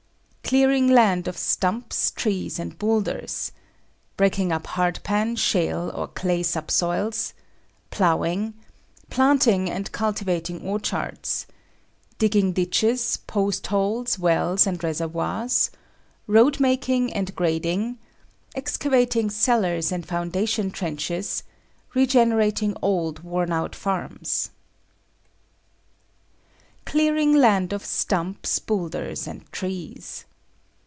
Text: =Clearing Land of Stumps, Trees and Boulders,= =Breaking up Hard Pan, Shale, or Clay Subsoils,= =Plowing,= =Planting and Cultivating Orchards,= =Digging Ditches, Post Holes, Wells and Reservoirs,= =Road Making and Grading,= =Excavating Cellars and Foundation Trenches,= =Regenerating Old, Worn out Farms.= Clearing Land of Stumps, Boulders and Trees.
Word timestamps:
=Clearing 0.51 0.89
Land 0.89 1.29
of 1.29 1.37
Stumps, 1.37 2.11
Trees 2.11 2.59
and 2.59 2.77
Boulders,= 2.77 3.53
=Breaking 4.17 4.51
up 4.51 4.67
Hard 4.67 4.99
Pan, 5.01 5.37
Shale, 5.37 5.89
or 5.95 6.09
Clay 6.09 6.43
Subsoils,= 6.43 7.31
=Plowing,= 7.89 8.53
=Planting 9.09 9.69
and 9.69 9.89
Cultivating 9.93 10.59
Orchards,= 10.61 11.45
=Digging 12.19 12.51
Ditches, 12.51 13.15
Post 13.27 13.67
Holes, 13.67 14.19
Wells 14.19 14.67
and 14.67 14.83
Reservoirs,= 14.83 15.71
=Road 16.27 16.59
Making 16.59 17.13
and 17.13 17.33
Grading,= 17.33 17.97
=Excavating 18.53 19.29
Cellars 19.29 19.89
and 19.89 20.05
Foundation 20.05 20.69
Trenches,= 20.69 21.43
=Regenerating 21.95 22.75
Old, 22.81 23.19
Worn 23.23 23.53
out 23.53 23.73
Farms.= 23.73 24.49
Clearing 26.85 27.31
Land 27.33 27.71
of 27.71 27.85
Stumps, 27.85 28.59
Boulders 28.59 29.27
and 29.27 29.49
Trees. 29.53 30.25